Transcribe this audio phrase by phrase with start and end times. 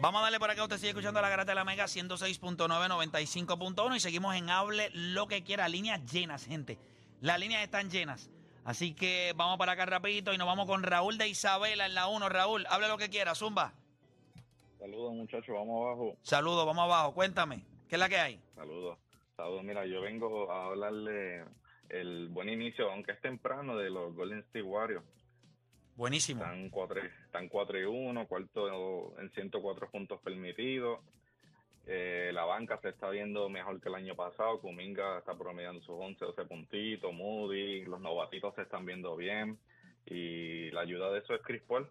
[0.00, 0.62] Vamos a darle por acá.
[0.62, 5.28] Usted sigue escuchando la garata de la Mega 106.9, 95.1 y seguimos en Hable lo
[5.28, 5.68] que quiera.
[5.68, 6.78] Líneas llenas, gente.
[7.20, 8.30] Las líneas están llenas.
[8.64, 12.08] Así que vamos para acá rapidito y nos vamos con Raúl de Isabela en la
[12.08, 12.30] 1.
[12.30, 13.74] Raúl, hable lo que quiera, zumba.
[14.78, 16.16] Saludos muchachos, vamos abajo.
[16.22, 17.12] Saludos, vamos abajo.
[17.12, 18.40] Cuéntame, ¿qué es la que hay?
[18.54, 18.98] Saludos.
[19.36, 21.44] Saludos, mira, yo vengo a hablarle
[21.90, 25.04] el buen inicio, aunque es temprano, de los Golden State Warriors.
[26.00, 26.42] Buenísimo.
[26.42, 31.00] Están 4, están 4 y 1, cuarto en 104 puntos permitidos.
[31.86, 34.60] Eh, la banca se está viendo mejor que el año pasado.
[34.60, 37.12] Kuminga está promediando sus 11, 12 puntitos.
[37.12, 39.58] Moody, los novatitos se están viendo bien.
[40.06, 41.86] Y la ayuda de eso es Chris Paul.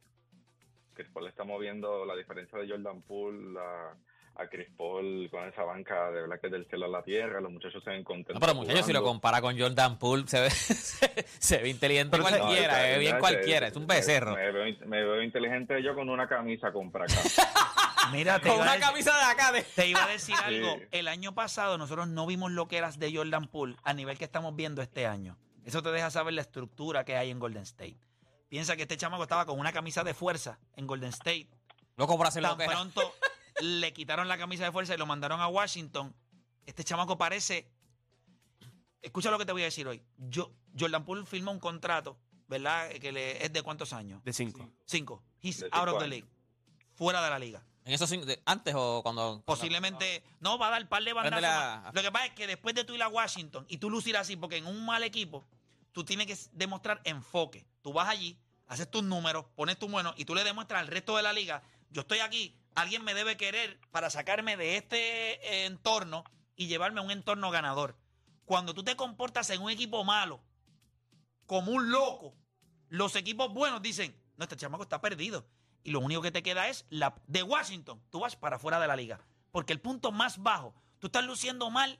[0.95, 3.95] Chris Paul está moviendo la diferencia de Jordan Poole a,
[4.35, 7.41] a Chris Paul con esa banca de verdad que es del cielo a la tierra.
[7.41, 8.35] Los muchachos se ven contentos.
[8.35, 10.49] No, pero muchachos, si lo compara con Jordan Poole, se ve,
[11.39, 13.87] se ve inteligente Pero se- cualquiera, no, se ve es- bien es- cualquiera, es un
[13.87, 14.35] becerro.
[14.35, 17.15] Me, veo, me veo inteligente yo con una camisa compra acá.
[18.11, 19.61] Mira, te Con iba, a una decir, camisa de acá de...
[19.61, 20.75] te iba a decir algo.
[20.79, 20.83] Sí.
[20.91, 24.25] El año pasado nosotros no vimos lo que eras de Jordan Poole a nivel que
[24.25, 25.37] estamos viendo este año.
[25.65, 27.97] Eso te deja saber la estructura que hay en Golden State.
[28.47, 31.49] Piensa que este chamaco estaba con una camisa de fuerza en Golden State
[31.97, 32.73] Loco por hacer lo Tan que era.
[32.73, 33.13] pronto
[33.61, 36.15] le quitaron la camisa de fuerza y lo mandaron a Washington.
[36.65, 37.71] Este chamaco parece.
[39.01, 40.03] Escucha lo que te voy a decir hoy.
[40.17, 42.89] Yo, Jordan Poole firmó un contrato, ¿verdad?
[42.93, 44.23] Que le, es de cuántos años?
[44.23, 44.69] De cinco.
[44.85, 45.23] Cinco.
[45.41, 46.09] He's De out of the años.
[46.09, 46.27] league.
[46.95, 47.63] Fuera de la liga.
[47.85, 49.41] En esos cinco- de- antes o cuando...
[49.45, 50.21] Posiblemente.
[50.41, 51.41] No, va a dar par de bandazos.
[51.41, 51.91] la-.
[51.93, 54.35] Lo que pasa es que después de tú ir a Washington y tú lucir así,
[54.35, 55.47] porque en un mal equipo,
[55.93, 57.65] tú tienes que demostrar enfoque.
[57.81, 58.37] Tú vas allí,
[58.67, 61.63] haces tus números, pones tu bueno y tú le demuestras al resto de la liga,
[61.89, 66.23] yo estoy aquí, alguien me debe querer para sacarme de este eh, entorno
[66.55, 67.97] y llevarme a un entorno ganador.
[68.45, 70.41] Cuando tú te comportas en un equipo malo,
[71.45, 72.35] como un loco,
[72.89, 75.47] los equipos buenos dicen, no, este chamaco está perdido.
[75.83, 78.01] Y lo único que te queda es la de Washington.
[78.09, 79.19] Tú vas para fuera de la liga.
[79.51, 81.99] Porque el punto más bajo, tú estás luciendo mal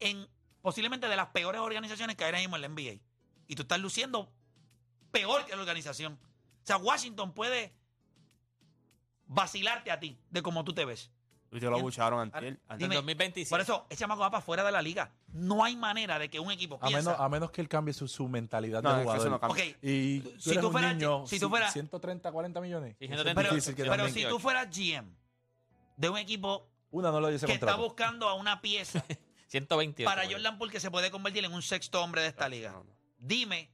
[0.00, 0.28] en
[0.62, 3.00] posiblemente de las peores organizaciones que hay ahora mismo en la NBA.
[3.46, 4.32] Y tú estás luciendo
[5.10, 6.18] peor que la organización.
[6.62, 7.74] O sea, Washington puede
[9.28, 11.10] vacilarte a ti de cómo tú te ves.
[11.50, 12.60] Y te lo bucharon antier.
[12.68, 13.48] En Dime, 2025.
[13.48, 15.10] Por eso, ese chamaco va para fuera de la liga.
[15.32, 17.10] No hay manera de que un equipo A piensa.
[17.10, 19.30] menos, a menos que él cambie su, su mentalidad No, de es que eso jugador.
[19.30, 19.76] no cambia.
[19.80, 22.96] Y Tú- si eres tú un fueras- niño, si tú fueras- 130, 40 millones.
[22.98, 25.10] Sí, Eso es 130, pero, si tú fueras GM
[25.96, 29.02] de un equipo Una no lo dice que está buscando a una pieza
[29.48, 30.04] 128.
[30.08, 32.72] para Jordan Poole que se puede convertir en un sexto hombre de esta liga.
[32.72, 32.92] no, no.
[33.18, 33.70] Dime,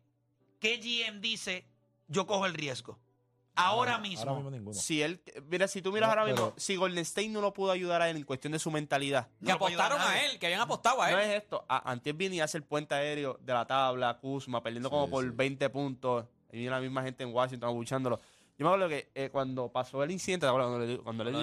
[0.61, 1.67] ¿qué GM dice
[2.07, 3.01] yo cojo el riesgo?
[3.57, 4.23] Ahora mismo.
[4.23, 4.75] Ahora mismo ninguno.
[4.75, 7.53] Si él, mira, si tú miras No, ahora mismo, pero- si Golden State no lo
[7.53, 10.47] pudo ayudar a él en cuestión de su mentalidad, No Que apostaron a él, que
[10.47, 11.31] habían apostado a no él.
[11.31, 11.65] es esto.
[11.69, 15.25] A, antes viene y hace el puente aéreo de la tabla, Kuzma, perdiendo como por
[15.25, 15.31] sí.
[15.33, 16.27] 20 puntos.
[16.51, 18.21] Y viene la misma gente en Washington abuchándolo.
[18.59, 21.41] Yo me acuerdo que eh, cuando pasó el incidente, cuando le, dio- cuando le dio,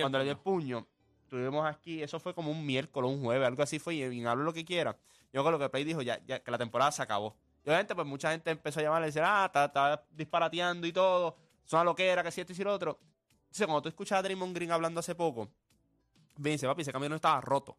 [0.00, 0.86] cuando le dio el puño,
[1.28, 4.44] tuvimos aquí, eso fue como un miércoles, un jueves, algo así fue, y bien, hablo
[4.44, 4.96] lo que quiera.
[5.32, 7.36] Yo creo que Play dijo ya, ya que la temporada se acabó.
[7.64, 10.92] Y obviamente, pues mucha gente empezó a llamarle y decir, ah, está, está disparateando y
[10.92, 11.36] todo,
[11.66, 12.98] es una loquera, que si esto y si lo otro.
[13.44, 15.48] Entonces, cuando tú escuchas a Draymond Green hablando hace poco,
[16.38, 17.76] me dice, papi, ese camerino estaba roto.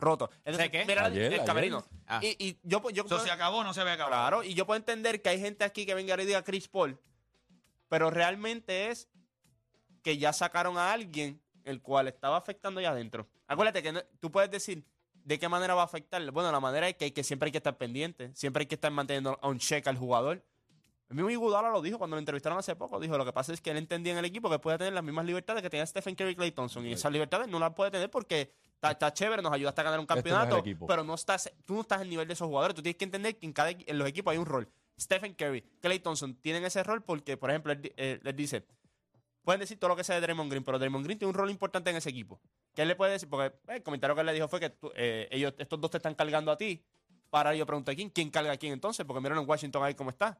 [0.00, 0.30] Roto.
[0.44, 0.84] Entonces, qué?
[0.86, 1.44] mira Ayer, el ayer.
[1.44, 1.84] camerino.
[2.06, 2.20] Ah.
[2.22, 4.12] Y, y yo, pues, yo Eso se acabó no se había acabado.
[4.14, 6.98] Claro, y yo puedo entender que hay gente aquí que venga y diga Chris Paul,
[7.88, 9.08] pero realmente es
[10.02, 13.26] que ya sacaron a alguien el cual estaba afectando allá adentro.
[13.46, 14.84] Acuérdate que no- tú puedes decir
[15.24, 16.22] de qué manera va a afectar.
[16.30, 18.90] Bueno, la manera es que, que siempre hay que estar pendiente, siempre hay que estar
[18.92, 20.42] manteniendo on check al jugador.
[21.08, 23.00] El mismo Iguodala lo dijo cuando lo entrevistaron hace poco.
[23.00, 25.02] Dijo, lo que pasa es que él entendía en el equipo que puede tener las
[25.02, 26.84] mismas libertades que tenía Stephen Curry y Clay Thompson.
[26.86, 29.84] Y esas libertades no las puede tener porque está, está chévere, nos ayuda hasta a
[29.84, 32.46] ganar un Este no campeonato, pero no estás, tú no estás al nivel de esos
[32.46, 32.74] jugadores.
[32.74, 34.68] Tú tienes que entender que en, cada, en los equipos hay un rol.
[35.00, 38.66] Stephen Curry, Clay Thompson tienen ese rol porque, por ejemplo, él, eh, les dice,
[39.42, 41.50] pueden decir todo lo que sea de Draymond Green, pero Draymond Green tiene un rol
[41.50, 42.38] importante en ese equipo.
[42.74, 43.30] ¿Qué él le puede decir?
[43.30, 45.90] Porque eh, el comentario que él le dijo fue que tú, eh, ellos, estos dos
[45.90, 46.84] te están cargando a ti.
[47.30, 50.10] Para yo pregunté quién, quién carga a quién entonces, porque miren en Washington ahí cómo
[50.10, 50.38] está.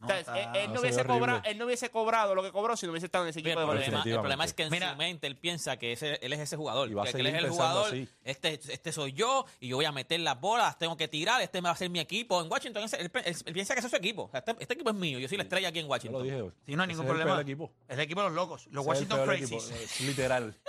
[0.00, 2.34] No, O sea, está- él, él no no, se hubiese cobrado, él no hubiese cobrado
[2.34, 4.20] lo que cobró si no hubiese estado en ese equipo el, de Golden problema, el
[4.20, 4.90] problema es que en Mira.
[4.92, 6.90] su mente él piensa que ese, él es ese jugador.
[6.90, 7.88] Y va a que él es el jugador.
[7.88, 8.08] así.
[8.24, 11.60] Este, este soy yo y yo voy a meter las bolas, tengo que tirar, este
[11.60, 12.40] me va a ser mi equipo.
[12.42, 14.30] En Washington, él, él- él piensa que ese es su equipo.
[14.32, 16.22] Este, este equipo es mío, yo soy la estrella aquí en Yo lo Washington.
[16.22, 16.42] dije.
[16.64, 17.30] Sí, no hay ningún es el problema.
[17.32, 17.72] peor equipo.
[17.86, 20.00] Es el equipo de los locos, los el Washington Crazies.
[20.00, 20.54] Literal.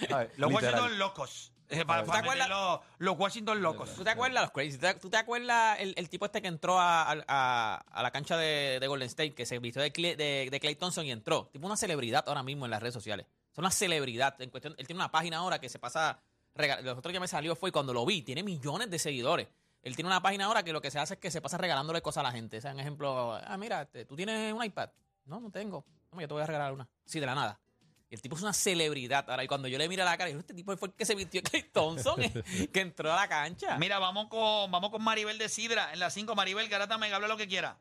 [0.00, 0.52] Los Literal.
[0.54, 1.52] Washington locos.
[1.70, 2.48] Eh, para, ¿Tú te para acuerdas?
[2.48, 3.94] meter los, los Washington locos.
[3.94, 4.72] ¿Tú te acuerdas los crazy?
[4.76, 8.36] ¿Tú te, tú te acuerdas el, el tipo este que entró a, a- la cancha
[8.36, 11.46] de, de Golden State, que se vistió de, Clay- de, de Clay Thompson y entró?
[11.52, 13.26] Tipo una celebridad ahora mismo en las redes sociales.
[13.52, 14.40] Es una celebridad.
[14.42, 16.18] En cuestión, él tiene una página ahora que se pasa.
[16.82, 18.22] Los otros que me salió fue cuando lo vi.
[18.22, 19.46] Tiene millones de seguidores.
[19.82, 22.02] Él tiene una página ahora que lo que se hace es que se pasa regalándole
[22.02, 22.58] cosas a la gente.
[22.58, 24.90] O sea, un ejemplo, ah, mira, este, tú tienes un iPad.
[25.24, 25.84] No, no tengo.
[26.12, 26.88] No, yo te voy a regalar una.
[27.04, 27.58] Sí, de la nada.
[28.10, 29.24] Y el tipo es una celebridad.
[29.30, 31.14] Ahora, y cuando yo le miro la cara, digo, este tipo fue el que se
[31.14, 33.78] vistió Clay Thompson, eh, que entró a la cancha.
[33.78, 35.92] Mira, vamos con, vamos con Maribel de Sidra.
[35.92, 37.78] En la 5, Maribel Garata Mega, habla lo que quiera.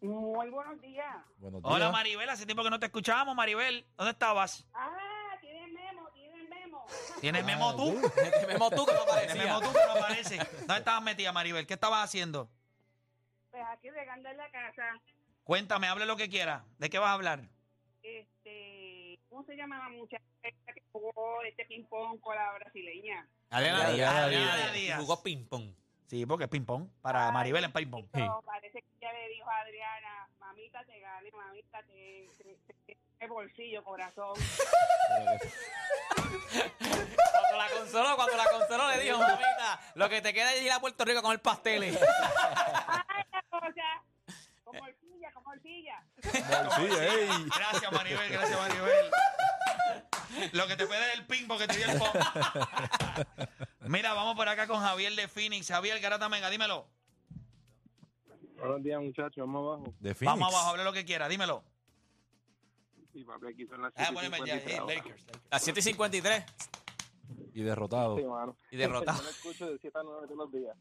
[0.00, 1.16] Muy buenos días.
[1.38, 1.90] Buenos Hola.
[1.90, 3.86] Maribel, hace tiempo que no te escuchábamos, Maribel.
[3.96, 4.66] ¿Dónde estabas?
[4.74, 4.90] Ah,
[5.40, 6.86] tienen memo, tienen memo.
[7.20, 8.00] ¿Tienes memo tú?
[8.40, 9.44] Te memo tú que no ¿Tienes parecía.
[9.44, 10.36] memo tú que no aparece?
[10.58, 11.66] ¿Dónde estabas metida, Maribel?
[11.66, 12.50] ¿Qué estabas haciendo?
[13.52, 15.00] Pues aquí regando en la casa.
[15.44, 16.64] Cuéntame, hable lo que quiera.
[16.78, 17.48] ¿De qué vas a hablar?
[18.02, 18.28] Este,
[19.38, 23.24] ¿cómo se llama la muchacha que jugó este ping-pong con la brasileña?
[23.50, 24.14] Adriana Adriana Díaz.
[24.24, 25.00] Adriana Díaz.
[25.00, 25.74] Jugó ping-pong.
[26.08, 26.88] Sí, porque es ping-pong.
[27.00, 28.06] Para Maribel en ping-pong.
[28.10, 32.26] Pero Parece que ella le dijo a Adriana, mamita te gane, mamita te,
[32.66, 34.34] te, te- te bolsillo, corazón.
[37.30, 40.72] Cuando la consoló, cuando la consoló le dijo, mamita, lo que te queda es ir
[40.72, 41.96] a Puerto Rico a comer pasteles.
[41.96, 44.02] Ay, la cosa.
[44.64, 46.02] Como horquilla, como horquilla.
[46.22, 46.42] Sí.
[47.56, 49.10] Gracias, Maribel, gracias, Maribel.
[50.52, 52.08] Lo que te puede es el ping porque te dio el pop.
[53.86, 55.68] Mira, vamos por acá con Javier de Phoenix.
[55.68, 56.86] Javier Garata Mega, dímelo.
[58.58, 59.36] Buenos días, muchachos.
[59.38, 59.94] Vamos abajo.
[60.00, 60.38] De Phoenix.
[60.38, 61.62] Vamos abajo, hable lo que quiera, dímelo.
[63.12, 64.94] Sí, papi, aquí son las Ah, poneme ya, 7:53 eh, ahora.
[64.94, 65.20] Lakers.
[65.26, 65.42] Lakers.
[65.50, 66.44] A 7 y 53
[67.54, 68.16] Y derrotado.
[68.16, 68.56] Sí, mano.
[68.70, 69.18] y derrotado.
[69.18, 70.76] Yo lo escucho de 7 a 9 todos los días.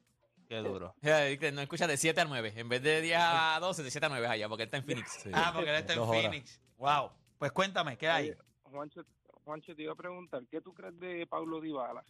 [0.50, 0.96] Qué duro.
[1.02, 2.54] No escucha de 7 a 9.
[2.56, 4.86] En vez de 10 a 12, de 7 a 9 allá, porque él está en
[4.86, 5.12] Phoenix.
[5.24, 5.30] Sí.
[5.34, 6.22] Ah, porque él está en Dos horas.
[6.24, 6.62] Phoenix.
[6.78, 7.12] Wow.
[7.38, 8.30] Pues cuéntame, ¿qué hay?
[8.30, 9.04] Oye, Juancho,
[9.48, 12.04] Juancho, te iba a preguntar, ¿qué tú crees de Pablo Dybala?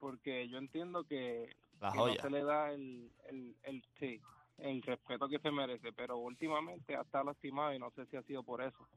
[0.00, 4.18] Porque yo entiendo que, La que no se le da el, el, el, sí,
[4.56, 8.22] el respeto que se merece, pero últimamente ha estado lastimado y no sé si ha
[8.22, 8.88] sido por eso.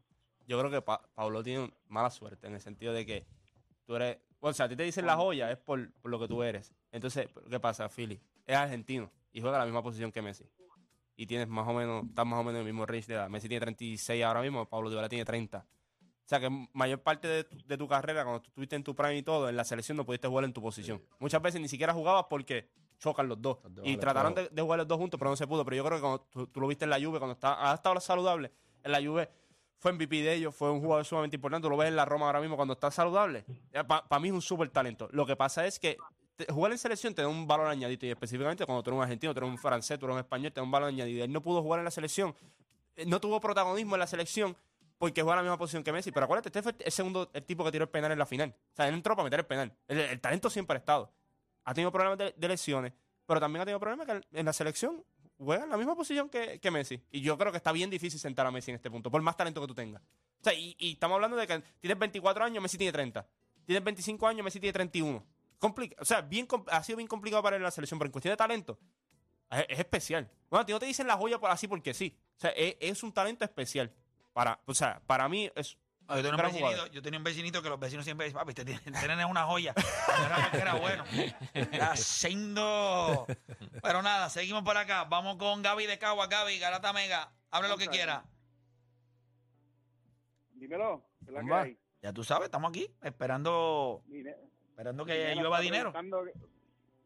[0.48, 3.26] Yo creo que Pa- Pablo tiene mala suerte en el sentido de que
[3.86, 4.20] tú eres.
[4.40, 6.74] O sea, a ti te dicen la joya es por, por lo que tú eres.
[6.94, 8.22] Entonces, ¿qué pasa, Philly?
[8.48, 10.46] Es argentino y juega la misma posición que Messi.
[11.18, 13.30] Y tienes más o menos, estás más o menos en el mismo range de edad.
[13.30, 15.68] Messi tiene 36 ahora mismo, Pablo Dybala tiene 30.
[16.26, 18.96] O sea que mayor parte de, tu- de tu carrera, cuando tú estuviste en tu
[18.96, 21.02] prime y todo, en la selección no pudiste jugar en tu posición.
[21.20, 22.70] Muchas veces ni siquiera jugabas porque
[23.00, 23.58] chocan los dos.
[23.64, 25.66] Los dos Y trataron de, de jugar los dos juntos, pero no se pudo.
[25.66, 27.74] Pero yo creo que cuando tú, tú lo viste en la Juve, cuando está, ha
[27.74, 28.52] estado saludable,
[28.84, 29.30] en la Juve
[29.78, 31.66] fue MVP de ellos, fue un jugador sumamente importante.
[31.66, 33.44] Tú lo ves en la Roma ahora mismo cuando está saludable.
[33.88, 35.10] Para mí es un súper talento.
[35.12, 35.98] Lo que pasa es que
[36.36, 38.06] te- jugar en selección te da un valor añadido.
[38.06, 40.52] Y específicamente cuando tú eres un argentino, tú eres un francés, tú eres un español,
[40.54, 41.26] te da un valor añadido.
[41.26, 42.36] Él no pudo jugar en la selección.
[42.96, 44.56] eh, No tuvo protagonismo en la selección
[45.02, 46.12] porque juega la misma posición que Messi.
[46.12, 48.56] Pero acuérdate, este fue el segundo el tipo que tiró el penal en la final.
[48.72, 49.74] O sea, él entró para meter el penal.
[49.88, 51.12] El, talento siempre ha estado.
[51.64, 52.94] Ha tenido problemas de, de lesiones,
[53.26, 55.04] pero también ha tenido problemas que en la selección
[55.40, 57.02] juega en la misma posición que, que Messi.
[57.10, 59.36] Y yo creo que está bien difícil sentar a Messi en este punto, por más
[59.36, 60.04] talento que tú tengas.
[60.04, 63.28] O sea, y, estamos hablando de que tienes 24 años, Messi tiene 30.
[63.66, 65.26] Tienes 25 años, Messi tiene 31.
[65.58, 68.12] Complica- o sea, bien, ha sido bien complicado para él en la selección, pero en
[68.12, 68.78] cuestión de talento,
[69.50, 70.30] es, es especial.
[70.48, 72.16] Bueno, a ti no te dicen la joya por así porque sí.
[72.38, 73.92] O sea, es un talento especial.
[74.34, 76.92] Para, o sea, para mí es Ah, Yo tenía, un vecinito, jugador.
[76.92, 79.74] yo tenía un vecinito que los vecinos siempre dicen, papi, tiene- nene es una joya.
[80.54, 81.06] Era bueno.
[81.54, 83.26] Era haciendo...
[83.82, 85.06] Pero nada, seguimos por acá.
[85.06, 86.28] Vamos con Gaby de Cagua.
[86.28, 87.32] Gaby, Garata Mega.
[87.50, 88.26] Hable lo que quiera.
[90.54, 91.62] Dímelo, ¿qué es la que Zumba.
[91.62, 91.78] hay?
[92.02, 94.04] Ya tú sabes, estamos aquí esperando,
[94.70, 95.94] esperando que llueva dinero.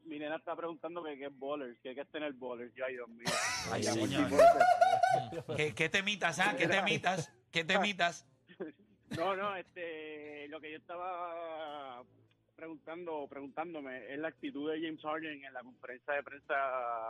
[0.05, 2.71] Mi nena está preguntando que qué es bowlers, que qué es tener bowlers.
[2.85, 3.25] Ay, Dios mío.
[3.71, 4.29] Ay, señor.
[5.57, 6.55] ¿Qué, qué temitas, ah?
[6.57, 7.31] ¿Qué temitas?
[7.51, 8.27] ¿Qué temitas?
[9.15, 12.03] No, no, este, lo que yo estaba
[12.55, 16.55] preguntando, preguntándome es la actitud de James Harden en la conferencia de prensa,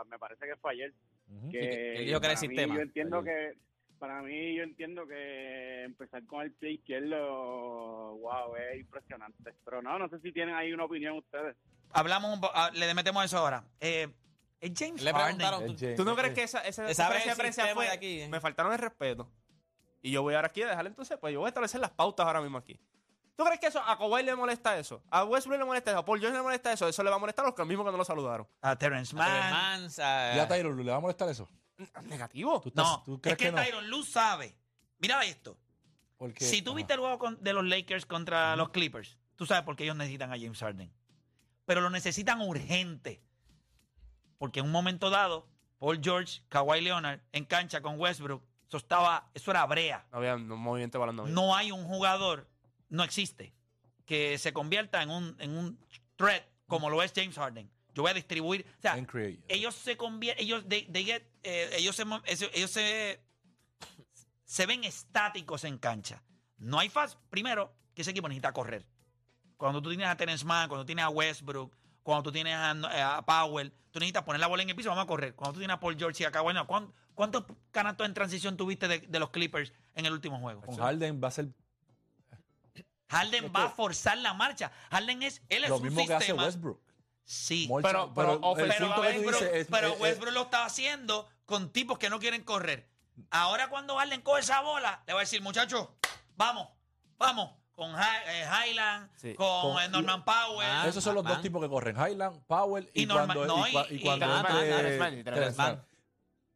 [0.08, 0.92] me parece que fue ayer.
[1.28, 1.50] Ujú.
[1.50, 2.76] Que, que él dijo que era el sistema.
[2.76, 3.54] Yo entiendo Ayer.
[3.54, 3.58] que,
[3.98, 9.54] para mí, yo entiendo que empezar con el pie izquierdo, wow, es impresionante.
[9.64, 11.56] Pero no, no sé si tienen ahí una opinión ustedes.
[11.92, 13.64] Hablamos ah, le metemos eso ahora.
[13.80, 14.08] Eh,
[14.60, 15.36] es James Le Harden.
[15.38, 15.96] preguntaron, Es ¿tú- James.
[15.96, 17.86] ¿Tú no crees que esa, esa Esa prensa fue?
[17.86, 18.28] de aquí, eh.
[18.28, 19.28] Me faltaron el respeto.
[20.02, 22.26] Y yo voy ahora aquí a dejarle entonces, pues yo voy a establecer las pautas
[22.26, 22.78] ahora mismo aquí.
[23.34, 25.02] ¿Tú crees que eso a Kawhi le molesta eso?
[25.10, 26.00] ¿A Westbrook le molesta eso?
[26.00, 26.88] ¿A Paul George le molesta eso?
[26.88, 28.48] Eso le va a molestar a los que mismos que no lo saludaron.
[28.62, 29.50] A Terrence a Mann.
[29.52, 31.46] Mans, a- ¿Y a Taylor le va a molestar eso?
[32.04, 32.60] Negativo.
[32.62, 33.62] ¿Tú, estás- No, tú es crees que, que, no?
[33.62, 34.56] Tyron Lue sabe.
[34.98, 35.58] Mira esto.
[36.16, 39.64] Porque- Si tú viste el juego con- de los Lakers contra los Clippers, tú sabes
[39.64, 40.90] por qué ellos necesitan a James Harden.
[41.66, 43.20] Pero lo necesitan urgente.
[44.38, 49.30] Porque en un momento dado, Paul George, Kawhi Leonard, en cancha con Westbrook, eso, estaba,
[49.34, 50.06] eso era brea.
[50.10, 51.34] No había un movimiento de balón.
[51.34, 52.48] No hay un jugador,
[52.88, 53.52] no existe,
[54.04, 55.78] que se convierta en un, en un
[56.16, 57.70] threat como lo es James Harden.
[57.94, 58.66] Yo voy a distribuir.
[58.78, 58.94] O sea,
[59.48, 62.04] ellos se convierten, ellos, they- they get, eh, ellos, se,
[62.54, 63.20] ellos se,
[64.44, 66.22] se ven estáticos en cancha.
[66.58, 67.18] No hay fast.
[67.30, 68.86] Primero, que ese equipo necesita correr.
[69.56, 73.24] Cuando tú tienes a Terence Mann, cuando tienes a Westbrook, cuando tú tienes a, a
[73.26, 75.34] Powell, tú necesitas poner la bola en el piso, vamos a correr.
[75.34, 78.56] Cuando tú tienes a Paul George y a Kawhi, Leonard, ¿cuán- ¿cuántos canastos en transición
[78.56, 80.60] tuviste de, de los Clippers en el último juego?
[80.60, 81.48] Con Harden va a ser
[83.08, 84.72] Harden va a forzar la marcha.
[84.90, 86.44] Harden es, él es lo un mismo que hace sistema.
[86.44, 86.80] Westbrook.
[87.24, 87.66] Sí.
[87.68, 87.82] Molcha-
[88.14, 88.32] Pero-
[89.04, 92.18] el Westbrook, dices es- pero es- es- Westbrook lo estaba haciendo con tipos que no
[92.18, 92.88] quieren correr.
[93.30, 95.88] Ahora cuando Harden coge esa bola, le va a decir, muchachos,
[96.36, 96.68] vamos,
[97.16, 99.34] vamos, con Hi- eh, Highland, Sí.
[99.34, 100.66] con, Con- eh, Norman Powell.
[100.68, 103.68] Ah, Esos son los dos tipos que corren, Highland, Powell y, Y Norman- cuando, no,
[103.68, 105.86] y, cua- y- cuando Terance Mann, entre Terance Mann y Terance Terance Mann.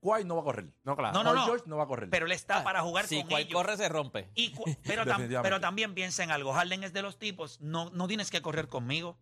[0.02, 0.64] Kawhi no va a correr.
[0.82, 1.12] No, claro.
[1.12, 1.44] No, no, Paul no.
[1.44, 2.08] George no va a correr.
[2.08, 3.52] Pero él está para jugar Si con cual ellos.
[3.52, 4.30] corre, se rompe.
[4.34, 5.42] Y cu- pero, tam- Definitivamente.
[5.42, 6.54] pero también piensa en algo.
[6.54, 7.60] Harden es de los tipos.
[7.60, 9.18] No, no tienes que correr conmigo.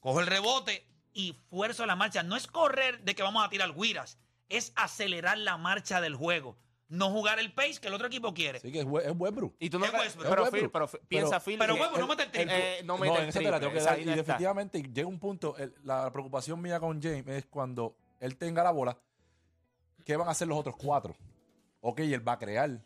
[0.00, 2.22] Cojo el rebote y fuerzo la marcha.
[2.22, 4.18] No es correr de que vamos a tirar guiras.
[4.50, 6.58] Es acelerar la marcha del juego.
[6.88, 8.60] No jugar el pace que el otro equipo quiere.
[8.60, 9.56] Sí, que es, es Westbrook.
[9.58, 10.28] Y tú no Es Westbrook.
[10.28, 10.72] pero, Phil, Westbrook.
[10.72, 11.58] pero Phil, piensa Phil.
[11.58, 12.78] pero Westbrook no mete el triple.
[12.78, 13.98] eh, no mete No, el tengo que dar.
[13.98, 14.14] Y está.
[14.14, 18.70] definitivamente llega un punto, el- la preocupación mía con James es cuando él tenga la
[18.70, 18.96] bola,
[20.04, 21.16] ¿qué van a hacer los otros cuatro?
[21.80, 22.80] Ok, él va a crear.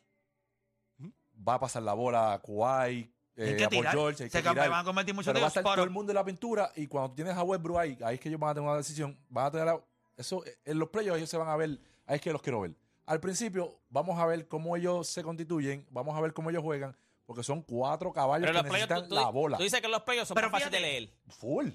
[1.46, 3.94] Va a pasar la bola a Kawhi, Hay eh, que tirar.
[3.94, 4.68] George, hay Se que cam- tirar.
[4.70, 6.86] van a convertir muchos Pero va a estar todo el mundo en la pintura y
[6.86, 9.18] cuando tú tienes a Westbrook ahí, ahí es que ellos van a tener una decisión.
[9.28, 9.80] Van a tener la-
[10.16, 12.74] eso en los playoffs ellos se van a ver, ahí es que los quiero ver.
[13.10, 16.96] Al principio vamos a ver cómo ellos se constituyen, vamos a ver cómo ellos juegan,
[17.26, 19.56] porque son cuatro caballos Pero que los necesitan tú, tú- la bola.
[19.56, 21.12] tú dices que los playoffs son Pero más fáciles de leer.
[21.26, 21.66] Full.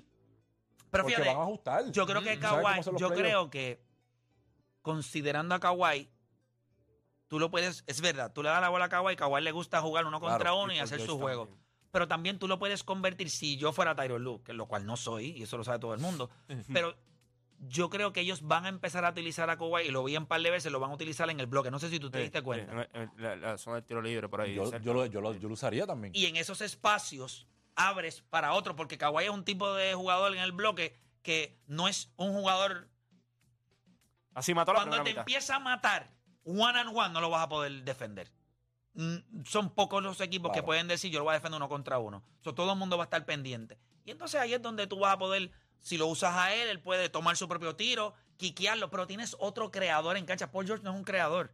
[0.90, 1.92] Pero porque fíjate, van a ajustar.
[1.92, 3.82] yo creo que Mm, ¿sabes cómo Kawhi, yo creo que
[4.82, 6.10] considerando a Kawhi,
[7.28, 9.82] tú lo puedes, es verdad, tú le das la bola a Kawhi, Kawhi le gusta
[9.82, 11.48] jugar uno contra Claro, uno y, hacer su juego.
[11.48, 11.66] también.
[11.92, 14.96] Pero también tú lo puedes convertir, si yo fuera Tyron Lue, que lo cual no
[14.96, 16.30] soy, y eso lo sabe todo el mundo,
[16.74, 16.96] pero
[17.60, 20.26] yo creo que ellos van a empezar a utilizar a Kawhi, y lo vi un
[20.26, 21.72] par de veces, lo van a utilizar en el bloque.
[21.72, 22.88] No sé si tú te diste cuenta.
[22.94, 24.54] en la, la zona del tiro libre por ahí.
[24.56, 26.14] Yo, lo, yo, lo, yo lo usaría también.
[26.16, 30.42] Y en esos espacios abres para otro, porque Kawhi es un tipo de jugador en
[30.42, 32.90] el bloque que no es un jugador
[34.34, 35.20] Así mató la Cuando te mitad.
[35.22, 36.12] empieza a matar
[36.44, 38.32] one and one, no lo vas a poder defender.
[38.94, 42.00] Mm, Son pocos los equipos que pueden decir yo lo voy a defender uno contra
[42.00, 42.22] uno.
[42.42, 43.80] So, todo el mundo va a estar pendiente.
[44.04, 46.80] Y entonces ahí es donde tú vas a poder, si lo usas a él, él
[46.82, 50.52] puede tomar su propio tiro, quiquearlo, pero tienes otro creador en cancha.
[50.52, 51.52] Paul George no es un creador.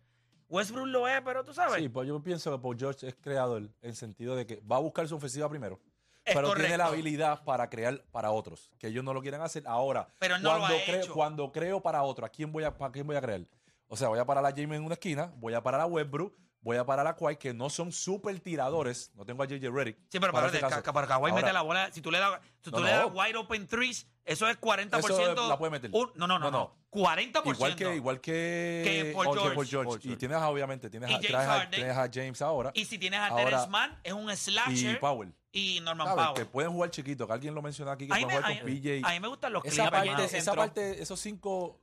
[0.50, 1.82] Westbrook lo es, pero tú sabes.
[1.82, 4.76] Sí, pues yo pienso que Paul George es creador en el sentido de que va
[4.78, 5.80] a buscar su ofensiva primero.
[6.24, 9.64] Es pero tiene la habilidad para crear para otros, que ellos no lo quieren hacer
[9.66, 10.08] ahora.
[10.20, 11.14] Pero no lo ha creo, hecho.
[11.14, 13.42] cuando creo para otro, ¿a quién voy a, para quién voy a crear?
[13.88, 16.36] O sea, voy a parar a James en una esquina, voy a parar a Westbrook,
[16.62, 19.12] voy a parar a Kawhi, que no son súper tiradores.
[19.16, 19.98] No tengo a JJ Redick.
[20.10, 20.94] Sí, pero para para, ese caso.
[20.94, 21.92] Para Kawhi mete la bola.
[21.92, 23.20] Si tú le das, si tú No, le das no.
[23.20, 25.00] wide open threes, eso es 40%.
[25.34, 25.90] Eso la puede meter.
[25.94, 26.60] un- no, no, no, No, no.
[26.60, 26.82] no.
[26.92, 27.54] 40%.
[27.56, 29.56] Igual que, igual que, Que Paul o que George.
[29.56, 29.90] Paul George.
[30.00, 31.72] Paul Y tienes a, obviamente, tienes Y a, James traes a- Harden.
[31.72, 35.00] tienes a James ahora Y si tienes a Ahora- Terence Mann, es un y slasher.
[35.00, 35.34] Powell.
[35.54, 36.24] Y Norman ¿Sabes?
[36.26, 36.38] Powell.
[36.38, 38.62] Que pueden jugar chiquito, que alguien lo mencionó aquí, que a, mí pueden me, jugar
[38.64, 39.02] con PJ.
[39.08, 40.16] a mí me gustan los esa Clippers.
[40.18, 41.82] parte, esa parte, esos cinco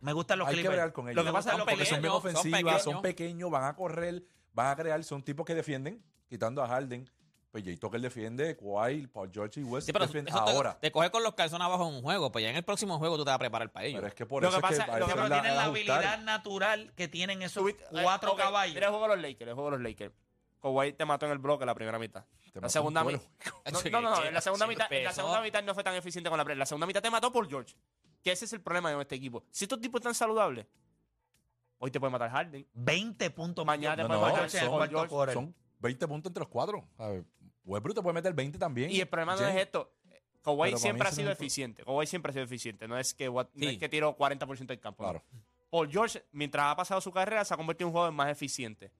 [0.00, 1.16] Me gustan los hay que bregar con ellos.
[1.16, 3.50] Lo que pasa es que porque son bien son ofensivas, son pequeños.
[3.50, 7.10] van a correr, van a crear, son tipos que defienden, quitando a Harden.
[7.50, 10.78] Pues Jay Tucker defiende, Kawhi, Paul George y West Sí, pero defienden eso te- ahora.
[10.78, 13.16] Te, coge con los calzones abajo en un juego, pues ya en el próximo juego
[13.16, 13.96] tú te vas a preparar para ello.
[13.96, 15.62] Pero es que por Lo eso que es que a lo que la- tienen la
[15.64, 15.64] ajustar.
[16.04, 18.74] habilidad natural que tienen esos Tuviste- eh, cuatro ok, caballos.
[18.74, 20.14] Mira el juego de los Lakers, el juego de los Lakers.
[20.60, 22.24] Kawhi te mató en el bloque la primera mitad.
[22.52, 23.22] Te La segunda un mitad.
[23.72, 25.20] No, no, no, no, en la segunda mitad, en la pesó.
[25.22, 26.54] segunda mitad no fue tan eficiente con la pre.
[26.54, 27.74] La segunda mitad te mató por George.
[28.22, 29.44] Que ese es el problema de este equipo.
[29.50, 30.66] Si estos tipos están saludables,
[31.78, 32.66] hoy te puede matar Harden.
[32.74, 35.32] 20 puntos Mañana te No, puede no, matar son-.
[35.32, 36.88] Son 20 puntos entre los cuatro.
[37.64, 38.90] Westbrook te puede meter 20 también.
[38.90, 39.92] Y el problema no es esto.
[40.42, 41.84] Kawhi siempre ha sido no eficiente.
[41.84, 42.88] Kawhi siempre ha sido eficiente.
[42.88, 43.74] No es que, Wat- no Sí.
[43.74, 45.02] es que tiró 40% del campo.
[45.04, 45.10] no.
[45.10, 45.24] Claro.
[45.70, 48.90] Paul George, mientras ha pasado su carrera, se ha convertido en un jugador más eficiente.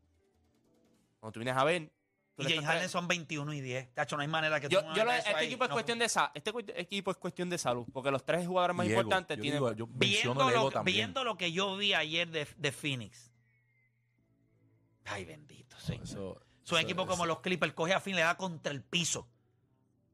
[1.19, 1.91] Cuando tú vienes a ver.
[2.45, 3.95] Tú Y estás Harden son 21 y 10.
[3.95, 5.47] Tacho, no hay manera que Yo, tú yo lo- metas eso este ahí.
[5.47, 5.75] equipo es No.
[5.75, 9.37] cuestión de sa- este equipo es cuestión de salud, porque los tres jugadores más importantes
[9.37, 10.97] Yo tienen digo, yo viendo, lo, también.
[10.97, 13.31] viendo lo que yo vi ayer de, de Phoenix.
[15.05, 16.05] Ay, bendito, señor.
[16.05, 18.83] Eso- Su eso- equipo eso- como los Clippers coge a fin, le da contra el
[18.83, 19.29] piso.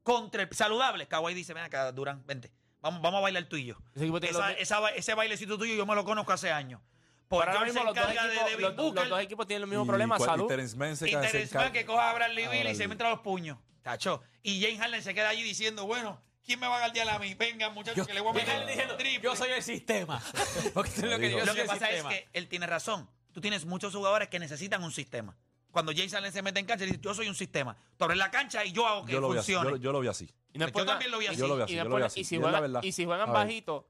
[0.03, 1.09] Contra el saludable.
[1.09, 2.53] Kawhi dice, ven acá, Durán, vente.
[2.81, 3.77] Vamos, vamos a bailar tú y yo.
[3.95, 6.53] Ese equipo tiene Esa- los- esa ba- ese bailecito tuyo yo me lo conozco hace
[6.53, 6.81] años.
[7.29, 9.71] Pero ahora mismo los dos, encarga de equipos, Devin los, los dos equipos tienen los
[9.71, 10.45] mismos Y problemas, cual- salud.
[10.45, 12.89] Y Terence Mann se Y Terence Mann que coja a Bradley Beal y Bradley se
[12.89, 13.59] mete a los puños.
[13.83, 14.23] Tacho.
[14.43, 17.35] Y James Harden se queda allí diciendo, bueno, ¿quién me va a guardiar a mí?
[17.35, 19.21] Venga, muchachos, que le voy a meter triple.
[19.23, 20.23] yo soy el sistema.
[20.75, 22.13] Porque es lo que yo Lo que el pasa sistema.
[22.13, 23.09] es que él tiene razón.
[23.33, 25.37] Tú tienes muchos jugadores que necesitan un sistema.
[25.73, 27.77] Cuando James Harden se mete en cancha, dice, yo soy un sistema.
[27.97, 29.77] Tú abres la cancha y yo hago que yo, lo vi así, funcione.
[29.79, 30.31] yo, yo lo vi así.
[30.53, 31.39] Y no Yo también lo vi y así.
[31.39, 32.21] Yo lo vi y así, no es yo por lo vi nada- así.
[32.21, 33.89] Y si Y juegan, y si juegan bajito,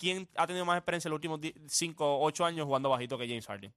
[0.00, 3.28] ¿quién ha tenido más experiencia en los últimos 5 o 8 años jugando bajito que
[3.28, 3.72] James Harden?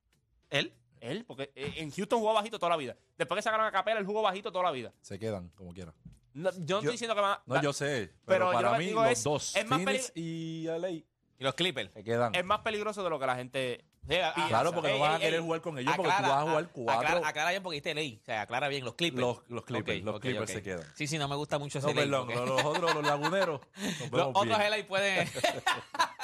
[0.50, 0.74] Él.
[1.02, 2.96] Él, porque eh, en Houston jugó bajito toda la vida.
[3.18, 4.94] Después que sacaron a Capela, él jugó bajito toda la vida.
[5.02, 5.94] Se quedan como quieran.
[6.34, 8.10] No, yo no estoy diciendo que van a- No, yo sé.
[8.26, 11.06] Pero Pero, para mí, los es- dos, es más Phoenix y LA, Y
[11.40, 11.92] los Clippers.
[11.92, 12.34] se quedan.
[12.34, 14.34] es más peligroso de lo que la gente Sí, a-.
[14.50, 15.42] Claro, porque Ey, no vas a ey, querer ey.
[15.46, 17.00] jugar con ellos porque Aclara, tú vas a jugar a- cuatro.
[17.08, 18.20] Aclara, aclara bien porque dijiste ley.
[18.22, 19.22] O sea, aclara bien los Clippers.
[19.22, 20.56] Los- los Clippers, Ok, los ok, Clippers ok.
[20.58, 20.84] se quedan.
[20.96, 23.62] Sí, sí, no me gusta mucho ese No, ley, perdón, porque- los, otros, los laguneros.
[24.02, 24.72] Los vemos otros bien.
[24.72, 25.30] LA pueden.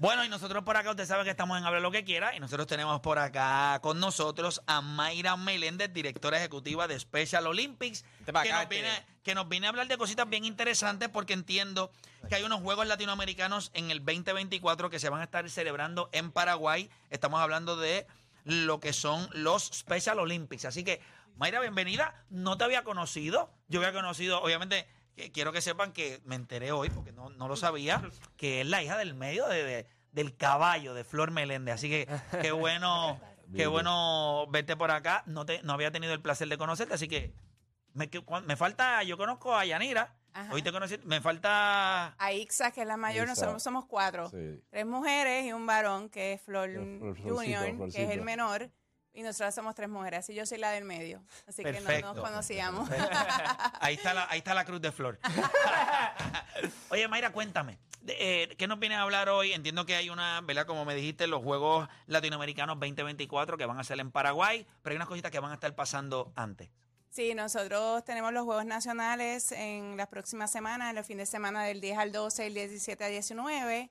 [0.00, 2.38] Bueno, y nosotros por acá, usted sabe que estamos en Habla lo que quiera, y
[2.38, 8.30] nosotros tenemos por acá con nosotros a Mayra Meléndez, directora ejecutiva de Special Olympics, que,
[8.30, 8.66] nos este.
[8.68, 8.90] viene,
[9.24, 11.90] que nos viene a hablar de cositas bien interesantes porque entiendo
[12.28, 16.30] que hay unos Juegos Latinoamericanos en el 2024 que se van a estar celebrando en
[16.30, 16.88] Paraguay.
[17.10, 18.06] Estamos hablando de
[18.44, 20.64] lo que son los Special Olympics.
[20.64, 21.00] Así que,
[21.38, 22.24] Mayra, bienvenida.
[22.30, 23.50] No te había conocido.
[23.66, 24.86] Yo había conocido, obviamente,
[25.18, 28.02] que quiero que sepan que me enteré hoy, porque no, no lo sabía,
[28.36, 31.74] que es la hija del medio de, de- del caballo de Flor Meléndez.
[31.74, 32.08] Así que
[32.40, 33.20] qué bueno,
[33.54, 35.22] qué bueno verte por acá.
[35.26, 37.34] No, te, no había tenido el placer de conocerte, así que
[37.94, 40.52] me, falta, yo conozco a Yanira, Ajá.
[40.54, 42.14] hoy te conocí, me falta...
[42.18, 43.32] A Ixa, que es la mayor, Ixa.
[43.42, 44.30] nosotros somos cuatro.
[44.30, 44.62] Sí.
[44.70, 48.70] Tres mujeres y un varón, que es Flor Flor- Florcito, Junior, que es el menor.
[49.18, 51.24] Y nosotros somos tres mujeres, así yo soy la del medio.
[51.48, 52.88] Así que no nos conocíamos.
[53.80, 55.18] Ahí está la, ahí está la cruz de flor.
[56.90, 57.80] Oye, Mayra, cuéntame.
[58.06, 59.54] eh, ¿Qué nos vienes a hablar hoy?
[59.54, 60.66] Entiendo que hay una, ¿verdad?
[60.66, 64.96] Como me dijiste, los Juegos Latinoamericanos 2024 que van a ser en Paraguay, pero hay
[64.98, 66.70] unas cositas que van a estar pasando antes.
[67.10, 71.64] Sí, nosotros tenemos los Juegos Nacionales en las próximas semanas, en el fin de semana
[71.64, 73.90] del 10 al 12, el 17 a 19.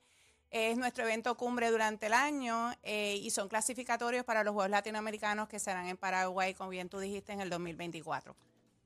[0.50, 5.48] Es nuestro evento cumbre durante el año eh, y son clasificatorios para los Juegos Latinoamericanos
[5.50, 8.36] que serán en Paraguay, como bien tú dijiste, en el 2024.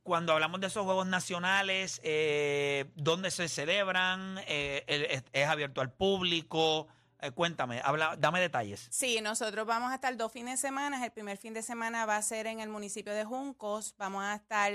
[0.03, 4.39] Cuando hablamos de esos Juegos Nacionales, eh, ¿dónde se celebran?
[4.47, 6.87] Eh, es abierto al público?
[7.21, 8.87] Eh, cuéntame, habla, dame detalles.
[8.89, 11.05] Sí, nosotros vamos a estar dos fines de semana.
[11.05, 13.93] El primer fin de semana va a ser en el municipio de Juncos.
[13.97, 14.73] Vamos a estar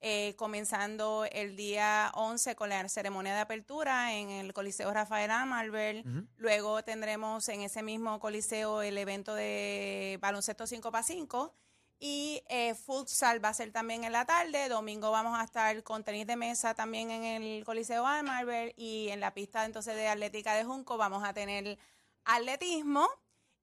[0.00, 6.06] eh, comenzando el día 11 con la ceremonia de apertura en el Coliseo Rafael Amalver.
[6.06, 6.26] Ujú.
[6.36, 11.52] Luego tendremos en ese mismo coliseo el evento de baloncesto 5 para 5.
[12.00, 14.68] Y eh, futsal va a ser también en la tarde.
[14.68, 18.74] Domingo vamos a estar con tenis de mesa también en el Coliseo Almarver.
[18.76, 21.76] Y en la pista entonces de atlética de Junco vamos a tener
[22.24, 23.08] atletismo.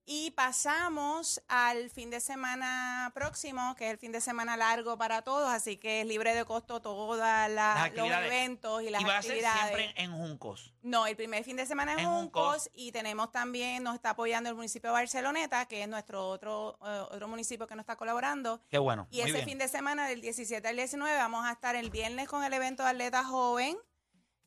[0.07, 5.23] Y pasamos al fin de semana próximo, que es el fin de semana largo para
[5.23, 8.27] todos, así que es libre de costo todos los actividades.
[8.27, 9.75] eventos y las y va a ser actividades.
[9.75, 10.73] siempre en Juncos.
[10.83, 12.69] No, el primer fin de semana es En Juncos Juncos.
[12.75, 17.05] y tenemos también, nos está apoyando el municipio de Barceloneta, que es nuestro otro, eh,
[17.09, 18.61] otro municipio que nos está colaborando.
[18.69, 19.07] Qué bueno.
[19.09, 19.45] Y muy ese bien.
[19.45, 22.83] fin de semana, del 17 al 19, vamos a estar el viernes con el evento
[22.83, 23.75] de Atleta Joven,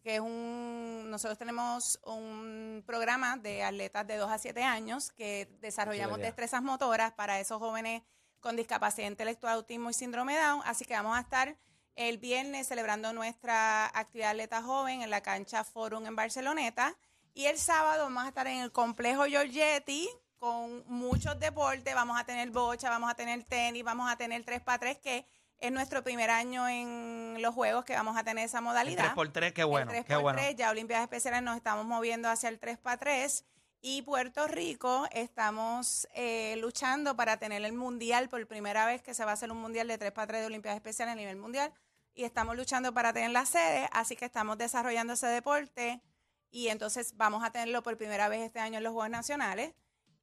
[0.03, 5.49] que es un, nosotros tenemos un programa de atletas de 2 a 7 años que
[5.61, 8.03] desarrollamos destrezas motoras para esos jóvenes
[8.41, 10.63] con discapacidad intelectual, autismo y síndrome Down.
[10.65, 11.57] Así que vamos a estar
[11.97, 16.97] el viernes celebrando nuestra actividad atleta joven en la cancha Forum en Barceloneta.
[17.35, 20.09] Y el sábado vamos a estar en el complejo Giorgetti
[20.39, 21.95] con muchos deportes.
[21.95, 25.27] Vamos a tener bocha, vamos a tener tenis, vamos a tener 3x3, que
[25.61, 29.15] es nuestro primer año en los Juegos que vamos a tener esa El modalidad.
[29.15, 29.93] 3x3, qué bueno.
[29.93, 30.39] El qué bueno.
[30.39, 33.45] 3x3, ya Olimpiadas Especiales nos estamos moviendo hacia el 3x3.
[33.81, 39.25] Y Puerto Rico estamos eh, luchando para tener el mundial por primera vez que se
[39.25, 41.73] va a hacer un mundial de 3x3 de Olimpiadas Especiales a nivel mundial.
[42.15, 46.03] Y estamos luchando para tener la sede, así que estamos desarrollando ese deporte.
[46.51, 49.75] Y entonces vamos a tenerlo por primera vez este año en los Juegos Nacionales.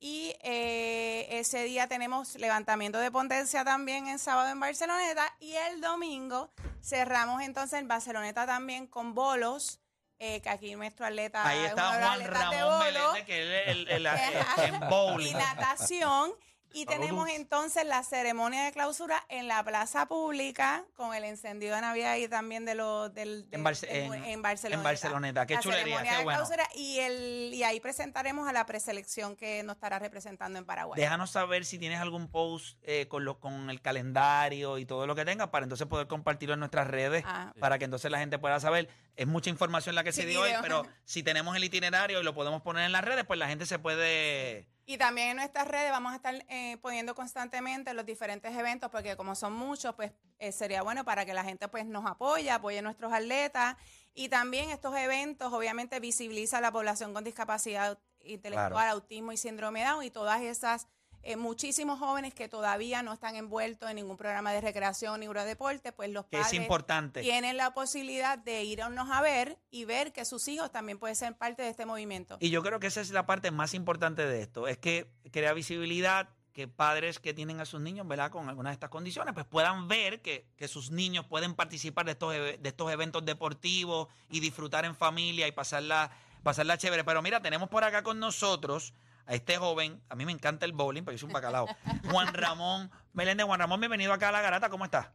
[0.07, 5.33] Y eh, ese día tenemos levantamiento de potencia también en sábado en Barceloneta.
[5.39, 9.79] Y el domingo cerramos entonces en Barceloneta también con bolos,
[10.19, 14.05] eh, que aquí nuestro atleta Ahí es está Juan Ramón Meléndez, que es el, el-
[14.05, 14.65] el- Ajá.
[14.65, 15.31] en bowling.
[15.31, 16.33] y natación.
[16.75, 16.99] Y Saludos.
[16.99, 22.17] tenemos entonces la ceremonia de clausura en la plaza pública con el encendido de Navidad
[22.17, 24.77] y también de los del, En Barce- en- en Barcelona.
[24.79, 25.45] en Barceloneta.
[25.45, 26.37] Qué la chulería, ceremonia qué de bueno.
[26.39, 30.99] clausura y el y ahí presentaremos a la preselección que nos estará representando en Paraguay.
[30.99, 35.15] Déjanos saber si tienes algún post eh, con, lo, con el calendario y todo lo
[35.15, 37.53] que tengas para entonces poder compartirlo en nuestras redes Ah.
[37.57, 38.89] para que entonces la gente pueda saber.
[39.15, 42.33] Es mucha información la que se dio hoy, pero si tenemos el itinerario y lo
[42.35, 45.89] podemos poner en las redes, pues la gente se puede Y también en nuestras redes
[45.91, 50.51] vamos a estar eh, poniendo constantemente los diferentes eventos, porque como son muchos, pues eh,
[50.51, 53.75] sería bueno para que la gente pues nos apoye, apoye a nuestros atletas.
[54.13, 58.91] Y también estos eventos obviamente visibiliza a la población con discapacidad intelectual, Claro.
[58.91, 60.87] autismo y síndrome de Down y todas esas,
[61.25, 65.43] eh, muchísimos jóvenes que todavía no están envueltos en ningún programa de recreación ni de
[65.43, 67.21] deporte, pues los Que es padres importante.
[67.21, 71.35] tienen la posibilidad de irnos a ver y ver que sus hijos también pueden ser
[71.35, 72.37] parte de este movimiento.
[72.39, 75.53] Y yo creo que esa es la parte más importante de esto, es que crea
[75.53, 78.29] visibilidad, que padres que tienen a sus niños, ¿verdad?
[78.29, 82.11] Con algunas de estas condiciones, pues puedan ver que, que sus niños pueden participar de
[82.11, 86.11] estos, de estos eventos deportivos y disfrutar en familia y pasarla,
[86.43, 87.03] pasarla chévere.
[87.03, 88.93] Pero mira, tenemos por acá con nosotros
[89.25, 91.67] a este joven, a mí me encanta el bowling, porque yo soy un bacalao,
[92.11, 93.45] Juan Ramón Meléndez.
[93.45, 95.09] Juan Ramón, bienvenido acá a La Garata, ¿cómo estás?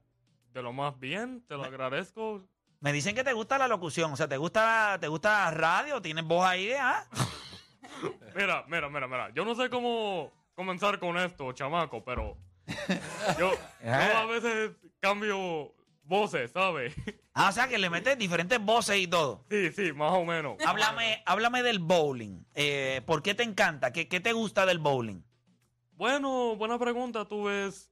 [0.53, 2.45] De lo más bien, te lo agradezco.
[2.81, 6.03] Me dicen que te gusta la locución, o sea, ¿te gusta, te gusta la radio?
[6.03, 6.73] ¿Tienes voz ahí?
[6.73, 7.05] ¿ah?
[8.35, 9.31] Mira, mira, mira, mira.
[9.35, 12.37] Yo no sé cómo comenzar con esto, chamaco, pero
[13.39, 13.51] yo,
[13.83, 14.71] yo a veces
[15.01, 16.95] cambio voces, ¿sabes?
[17.35, 19.45] Ah, o sea, que le metes diferentes voces y todo.
[19.51, 20.57] Sí, sí, más o menos.
[20.67, 22.45] Háblame, háblame del bowling.
[22.55, 23.93] Eh, ¿Por qué te encanta?
[23.93, 25.23] ¿Qué, qué te gusta del bowling?
[25.93, 27.25] Bueno, buena pregunta.
[27.27, 27.91] Tú ves,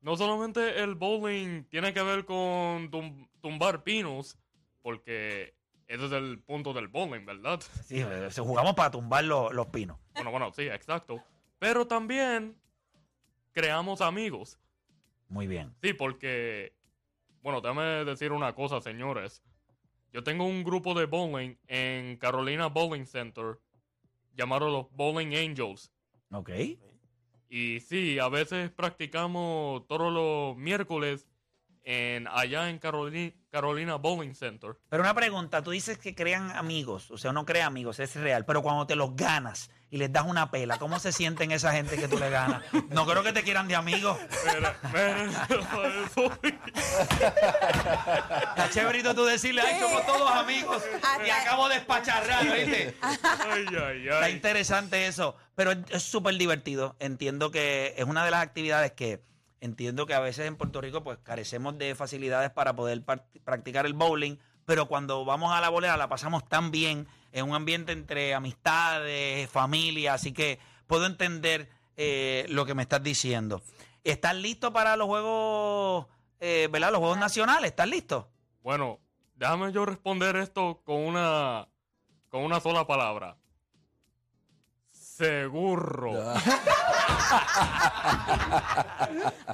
[0.00, 4.38] no solamente el bowling tiene que ver con tum- tumbar pinos,
[4.80, 5.54] porque
[5.86, 7.60] ese es el punto del bowling, ¿verdad?
[7.84, 9.98] Sí, eh, jugamos para tumbar los, los pinos.
[10.14, 11.22] Bueno, bueno, sí, exacto.
[11.58, 12.56] Pero también
[13.52, 14.58] creamos amigos.
[15.28, 15.74] Muy bien.
[15.82, 16.74] Sí, porque,
[17.42, 19.42] bueno, déjame decir una cosa, señores.
[20.12, 23.58] Yo tengo un grupo de bowling en Carolina Bowling Center
[24.34, 25.92] llamado los Bowling Angels.
[26.30, 26.50] Ok.
[27.48, 31.28] Y sí, a veces practicamos todos los miércoles
[31.84, 34.76] en, allá en Carolina, Carolina Bowling Center.
[34.88, 38.44] Pero una pregunta, tú dices que crean amigos, o sea, no crea amigos, es real,
[38.44, 41.96] pero cuando te los ganas y les das una pela, ¿cómo se sienten esa gente
[41.96, 42.62] que tú le ganas?
[42.90, 44.16] No creo que te quieran de amigos.
[44.54, 45.46] Mira, mira,
[46.06, 46.32] eso-
[48.50, 50.82] Está chéverito tú decirle, ay, somos todos amigos
[51.26, 52.94] y acabo de despacharrar, ¿viste?
[53.02, 54.32] ay, ay, Está ay.
[54.32, 56.96] interesante eso, pero es súper divertido.
[56.98, 59.20] Entiendo que es una de las actividades que
[59.62, 63.00] entiendo que a veces en Puerto Rico pues carecemos de facilidades para poder
[63.44, 67.54] practicar el bowling, pero cuando vamos a la bolera la pasamos tan bien en un
[67.54, 73.62] ambiente entre amistades, familia, así que puedo entender eh, lo que me estás diciendo.
[74.02, 76.06] ¿Estás listo para los juegos,
[76.40, 76.90] eh, ¿verdad?
[76.90, 78.32] Los juegos nacionales, ¿estás listo?
[78.62, 78.98] Bueno,
[79.36, 81.68] déjame yo responder esto con una,
[82.28, 83.36] con una sola palabra.
[85.16, 86.34] Seguro.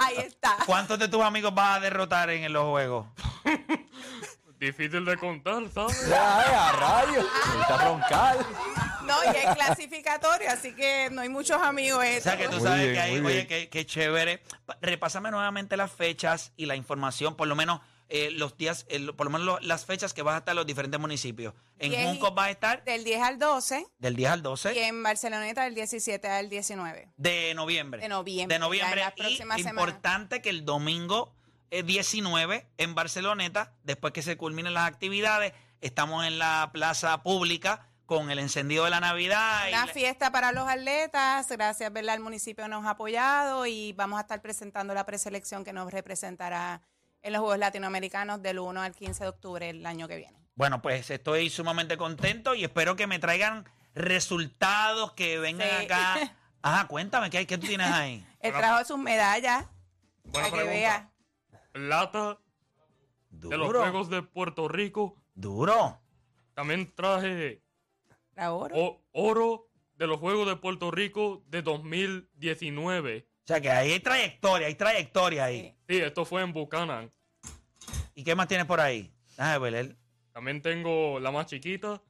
[0.00, 0.56] Ahí está.
[0.66, 3.06] ¿Cuántos de tus amigos vas a derrotar en los juegos?
[4.60, 6.04] Difícil de contar, ¿sabes?
[6.06, 7.26] Ay, a rayos.
[7.60, 8.36] Está roncar.
[9.04, 12.00] No, y es clasificatorio, así que no hay muchos amigos.
[12.00, 12.20] O eh.
[12.20, 14.42] sea, que tú Muy sabes bien, que hay, muy oye, qué, qué chévere.
[14.66, 19.14] Pa- Repásame nuevamente las fechas y la información, por lo menos eh, los días, el-
[19.14, 21.54] por lo menos lo- las fechas que vas a estar en los diferentes municipios.
[21.78, 24.42] En Diez y- Juncos vas a estar Del 10 al 12 del 10 al y
[24.42, 27.10] 12 en Barceloneta del 17 al 19.
[27.16, 28.00] de noviembre.
[28.00, 29.00] De noviembre, De noviembre.
[29.00, 29.60] ya en las y semanas.
[29.66, 31.34] importante que el domingo
[31.70, 37.84] eh, 19 en Barceloneta, después que se culminen las actividades, estamos en la plaza pública
[38.06, 39.66] con el encendido de la Navidad.
[39.66, 42.14] y Una la- fiesta para los atletas, gracias, ¿verdad?
[42.14, 46.80] El municipio nos ha apoyado y vamos a estar presentando la preselección que nos representará
[47.22, 50.38] en los Juegos Latinoamericanos del 1 al 15 de octubre el año que viene.
[50.54, 55.84] Bueno, pues estoy sumamente contento y espero que me traigan resultados que vengan Sí.
[55.84, 56.36] acá.
[56.62, 58.26] Ajá, cuéntame, ¿qué, qué tú tienes ahí?
[58.40, 59.66] Él trajo sus medallas
[60.24, 61.10] Buena para que vea.
[61.72, 62.38] Plata
[63.30, 65.16] de los Duro, Juegos de Puerto Rico.
[65.34, 66.00] duro.
[66.54, 67.62] También traje
[68.34, 68.74] La oro.
[68.76, 73.27] o- oro de los Juegos de Puerto Rico de 2019.
[73.48, 75.74] O sea que ahí hay trayectoria, hay trayectoria ahí.
[75.88, 75.96] Sí.
[75.96, 77.10] Esto fue en Buchanan.
[78.14, 79.10] ¿Y qué más tienes por ahí?
[79.38, 79.96] Déjame ver.
[80.34, 82.02] También tengo la más chiquita.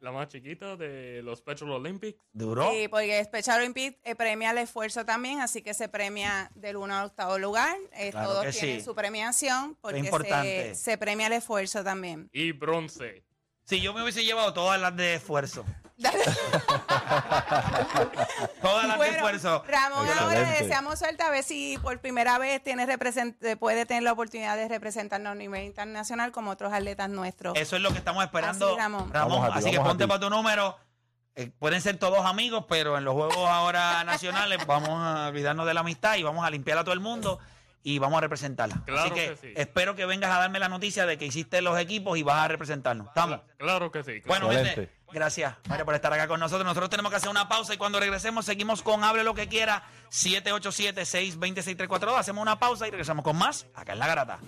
[0.00, 2.18] La más chiquita de los Special Olympics.
[2.32, 2.72] Duro.
[2.72, 6.92] Sí, porque Special Olympic eh, premia el esfuerzo también, así que se premia del 1
[6.92, 7.76] al octavo lugar.
[7.92, 8.84] Eh, Claro todos que tienen sí.
[8.84, 10.74] su premiación porque importante.
[10.74, 12.28] se, se premia el esfuerzo también.
[12.32, 13.22] Y bronce.
[13.70, 15.64] Si yo me hubiese llevado todas las de esfuerzo.
[18.60, 19.62] Todas las de Bueno, esfuerzo.
[19.68, 23.86] Ramón, ahora le deseamos suerte a ver si por primera vez tiene represent- eh, puede
[23.86, 27.56] tener la oportunidad de representarnos a nivel internacional como otros atletas nuestros.
[27.56, 29.12] Eso es lo que estamos esperando, Así, Ramón.
[29.12, 29.18] Ti,
[29.54, 30.76] así que ponte para tu número.
[31.36, 35.74] Eh, pueden ser todos amigos, pero en los juegos ahora nacionales vamos a olvidarnos de
[35.74, 37.38] la amistad y vamos a limpiar a todo el mundo
[37.82, 38.82] y vamos a representarla.
[38.84, 39.52] Claro así que, que sí.
[39.56, 42.48] espero que vengas a darme la noticia de que hiciste los equipos y vas a
[42.48, 43.08] representarnos.
[43.08, 43.40] ¿Estamos?
[43.58, 44.20] Claro que sí.
[44.20, 44.46] claro.
[44.46, 46.64] Bueno, gente, Gracias, María, por estar acá con nosotros.
[46.64, 49.82] Nosotros tenemos que hacer una pausa y cuando regresemos seguimos con Hable lo que quiera.
[50.10, 52.16] 787-620-6342.
[52.16, 54.38] Hacemos una pausa y regresamos con más acá en La Garata.